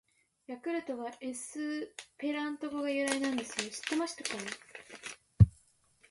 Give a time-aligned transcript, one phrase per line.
[0.47, 3.69] 「ヤクルト」はエスペラント語が由来なんですよ！
[3.69, 4.29] 知ってましたか！！